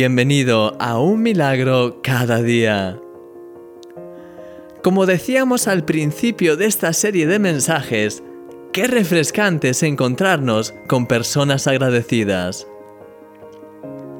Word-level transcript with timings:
Bienvenido 0.00 0.76
a 0.78 1.00
un 1.00 1.24
milagro 1.24 1.98
cada 2.04 2.40
día. 2.40 3.00
Como 4.80 5.06
decíamos 5.06 5.66
al 5.66 5.84
principio 5.84 6.56
de 6.56 6.66
esta 6.66 6.92
serie 6.92 7.26
de 7.26 7.40
mensajes, 7.40 8.22
qué 8.72 8.86
refrescante 8.86 9.70
es 9.70 9.82
encontrarnos 9.82 10.72
con 10.86 11.06
personas 11.08 11.66
agradecidas. 11.66 12.68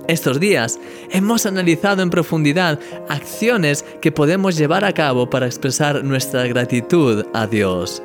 Estos 0.08 0.40
días 0.40 0.80
hemos 1.12 1.46
analizado 1.46 2.02
en 2.02 2.10
profundidad 2.10 2.80
acciones 3.08 3.84
que 4.02 4.10
podemos 4.10 4.56
llevar 4.56 4.84
a 4.84 4.92
cabo 4.92 5.30
para 5.30 5.46
expresar 5.46 6.02
nuestra 6.02 6.44
gratitud 6.48 7.24
a 7.32 7.46
Dios. 7.46 8.02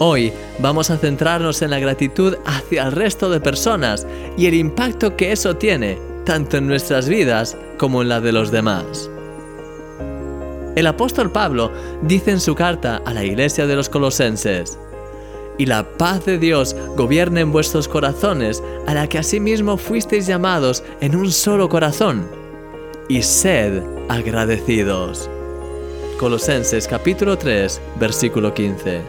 Hoy 0.00 0.32
vamos 0.58 0.90
a 0.90 0.98
centrarnos 0.98 1.62
en 1.62 1.70
la 1.70 1.78
gratitud 1.78 2.34
hacia 2.44 2.82
el 2.82 2.90
resto 2.90 3.30
de 3.30 3.38
personas 3.38 4.08
y 4.36 4.46
el 4.46 4.54
impacto 4.54 5.16
que 5.16 5.30
eso 5.30 5.54
tiene 5.56 6.10
tanto 6.24 6.56
en 6.56 6.66
nuestras 6.66 7.08
vidas 7.08 7.56
como 7.78 8.02
en 8.02 8.08
la 8.08 8.20
de 8.20 8.32
los 8.32 8.50
demás. 8.50 9.10
El 10.74 10.86
apóstol 10.86 11.30
Pablo 11.30 11.70
dice 12.02 12.30
en 12.30 12.40
su 12.40 12.54
carta 12.54 13.02
a 13.04 13.12
la 13.12 13.24
iglesia 13.24 13.66
de 13.66 13.76
los 13.76 13.88
colosenses, 13.88 14.78
y 15.58 15.66
la 15.66 15.86
paz 15.98 16.24
de 16.24 16.38
Dios 16.38 16.74
gobierne 16.96 17.40
en 17.40 17.52
vuestros 17.52 17.88
corazones, 17.88 18.62
a 18.86 18.94
la 18.94 19.06
que 19.06 19.18
asimismo 19.18 19.76
fuisteis 19.76 20.26
llamados 20.26 20.82
en 21.00 21.14
un 21.14 21.30
solo 21.30 21.68
corazón, 21.68 22.26
y 23.08 23.22
sed 23.22 23.82
agradecidos. 24.08 25.28
Colosenses 26.18 26.88
capítulo 26.88 27.36
3, 27.36 27.80
versículo 28.00 28.54
15. 28.54 29.00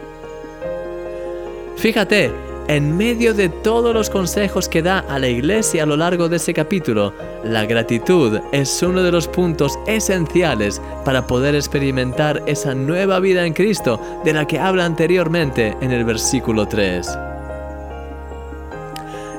Fíjate, 1.76 2.30
en 2.68 2.96
medio 2.96 3.34
de 3.34 3.48
todos 3.48 3.92
los 3.92 4.08
consejos 4.08 4.68
que 4.68 4.82
da 4.82 5.00
a 5.00 5.18
la 5.18 5.28
iglesia 5.28 5.82
a 5.82 5.86
lo 5.86 5.96
largo 5.96 6.28
de 6.28 6.36
ese 6.36 6.54
capítulo, 6.54 7.12
la 7.44 7.66
gratitud 7.66 8.40
es 8.52 8.82
uno 8.82 9.02
de 9.02 9.12
los 9.12 9.28
puntos 9.28 9.78
esenciales 9.86 10.80
para 11.04 11.26
poder 11.26 11.54
experimentar 11.54 12.42
esa 12.46 12.74
nueva 12.74 13.20
vida 13.20 13.44
en 13.44 13.52
Cristo 13.52 14.00
de 14.24 14.32
la 14.32 14.46
que 14.46 14.58
habla 14.58 14.86
anteriormente 14.86 15.76
en 15.80 15.90
el 15.90 16.04
versículo 16.04 16.66
3. 16.66 17.06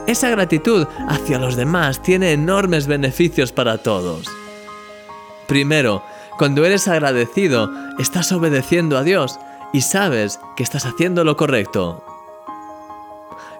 Esa 0.08 0.30
gratitud 0.30 0.86
hacia 1.08 1.39
los 1.39 1.56
demás 1.56 2.04
tiene 2.04 2.32
enormes 2.32 2.86
beneficios 2.86 3.52
para 3.52 3.80
todos. 3.80 4.28
Primero, 5.48 6.04
cuando 6.38 6.64
eres 6.64 6.88
agradecido, 6.88 7.72
estás 7.98 8.32
obedeciendo 8.32 9.00
a 9.00 9.04
Dios 9.04 9.39
y 9.73 9.82
sabes 9.82 10.39
que 10.56 10.64
estás 10.64 10.86
haciendo 10.86 11.23
lo 11.23 11.36
correcto. 11.38 12.14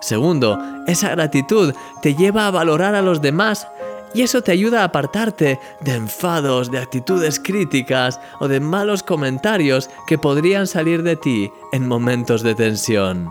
Segundo, 0.02 0.58
esa 0.88 1.10
gratitud 1.10 1.74
te 2.02 2.16
lleva 2.16 2.48
a 2.48 2.52
valorar 2.52 2.96
a 2.96 3.02
los 3.02 3.22
demás 3.22 3.68
y 4.16 4.22
eso 4.22 4.42
te 4.42 4.54
ayuda 4.54 4.82
a 4.82 4.86
apartarte 4.86 5.60
de 5.82 5.94
enfados, 5.94 6.72
de 6.72 6.80
actitudes 6.80 7.40
críticas 7.40 8.20
o 8.40 8.48
de 8.48 8.62
malos 8.62 9.04
comentarios 9.04 9.90
que 10.08 10.18
podrían 10.18 10.68
salir 10.68 11.04
de 11.04 11.18
ti 11.18 11.52
en 11.74 11.86
momentos 11.88 12.42
de 12.42 12.56
tensión. 12.56 13.30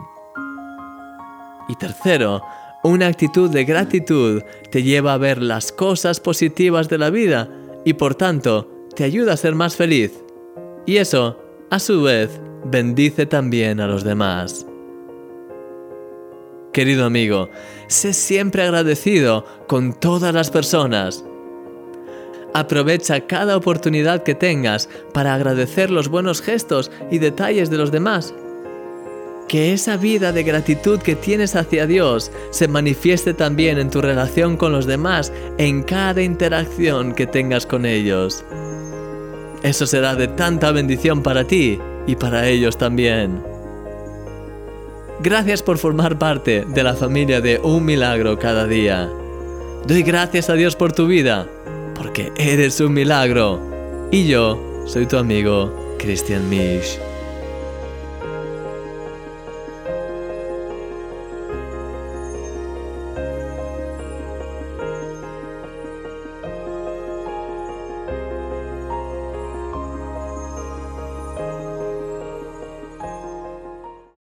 Y 1.69 1.77
tercero, 1.77 2.43
una 2.83 3.07
actitud 3.07 3.49
de 3.51 3.65
gratitud 3.65 4.43
te 4.71 4.83
lleva 4.83 5.15
a 5.15 5.19
ver 5.19 5.41
las 5.41 5.73
cosas 5.73 6.21
positivas 6.21 6.91
de 6.91 6.99
la 6.99 7.09
vida 7.09 7.49
y 7.87 7.95
por 7.95 8.15
tanto 8.15 8.69
te 8.95 9.05
ayuda 9.05 9.33
a 9.33 9.39
ser 9.39 9.55
más 9.55 9.77
feliz. 9.77 10.13
Y 10.85 10.99
eso, 10.99 11.39
a 11.71 11.79
su 11.79 12.03
vez, 12.03 12.43
bendice 12.67 13.25
también 13.25 13.81
a 13.81 13.87
los 13.87 14.05
demás. 14.05 14.67
Querido 16.75 17.05
amigo, 17.05 17.51
sé 17.87 18.13
siempre 18.13 18.65
agradecido 18.65 19.47
con 19.69 19.93
todas 19.93 20.35
las 20.35 20.51
personas. 20.51 21.25
Aprovecha 22.53 23.29
cada 23.29 23.57
oportunidad 23.57 24.25
que 24.25 24.35
tengas 24.35 24.89
para 25.13 25.35
agradecer 25.35 25.93
los 25.93 26.09
buenos 26.09 26.43
gestos 26.43 26.91
y 27.13 27.19
detalles 27.19 27.71
de 27.71 27.77
los 27.77 27.93
demás. 27.93 28.35
Que 29.47 29.73
esa 29.73 29.97
vida 29.97 30.33
de 30.33 30.43
gratitud 30.43 30.99
que 30.99 31.15
tienes 31.15 31.55
hacia 31.55 31.87
Dios 31.87 32.33
se 32.51 32.67
manifieste 32.67 33.35
también 33.35 33.79
en 33.79 33.89
tu 33.89 34.01
relación 34.01 34.57
con 34.57 34.73
los 34.73 34.87
demás 34.87 35.33
en 35.59 35.85
cada 35.85 36.23
interacción 36.23 37.15
que 37.15 37.29
tengas 37.29 37.67
con 37.67 37.87
ellos. 37.87 38.45
Eso 39.63 39.87
será 39.87 40.17
de 40.17 40.27
tanta 40.27 40.73
bendición 40.73 41.23
para 41.23 41.45
ti 41.45 41.79
y 42.09 42.17
para 42.17 42.49
ellos 42.49 42.77
también. 42.77 43.54
Gracias 45.21 45.63
por 45.63 45.79
formar 45.79 46.19
parte 46.19 46.65
de 46.67 46.83
la 46.83 46.95
familia 46.95 47.41
de 47.41 47.61
Un 47.63 47.85
Milagro 47.85 48.39
cada 48.39 48.67
día. 48.67 49.11
Doy 49.87 50.03
gracias 50.03 50.51
a 50.51 50.55
Dios 50.55 50.77
por 50.77 50.93
tu 50.93 51.07
vida, 51.07 51.47
porque 51.95 52.33
eres 52.37 52.81
un 52.81 52.95
milagro. 52.95 53.61
Y 54.11 54.27
yo 54.27 54.59
soy 54.87 55.07
tu 55.07 55.17
amigo 55.19 55.97
Christian 55.99 56.49
Misch. 56.49 56.99